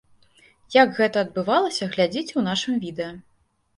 Як 0.75 0.89
гэта 0.99 1.17
адбывалася, 1.25 1.91
глядзіце 1.97 2.33
ў 2.37 2.43
нашым 2.51 2.75
відэа. 2.87 3.11